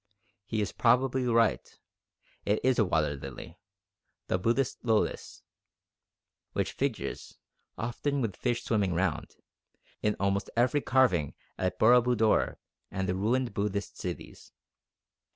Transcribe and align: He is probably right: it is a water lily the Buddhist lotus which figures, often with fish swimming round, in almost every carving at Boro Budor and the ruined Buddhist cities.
He 0.47 0.61
is 0.61 0.71
probably 0.71 1.27
right: 1.27 1.77
it 2.43 2.59
is 2.65 2.79
a 2.79 2.85
water 2.85 3.15
lily 3.15 3.59
the 4.29 4.39
Buddhist 4.39 4.83
lotus 4.83 5.43
which 6.53 6.71
figures, 6.71 7.37
often 7.77 8.19
with 8.19 8.35
fish 8.35 8.63
swimming 8.63 8.95
round, 8.95 9.35
in 10.01 10.15
almost 10.19 10.49
every 10.57 10.81
carving 10.81 11.35
at 11.55 11.77
Boro 11.77 12.01
Budor 12.01 12.55
and 12.89 13.07
the 13.07 13.13
ruined 13.13 13.53
Buddhist 13.53 13.95
cities. 13.95 14.51